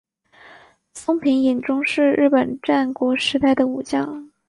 [0.95, 4.31] 松平伊忠是日本战国时代的武将。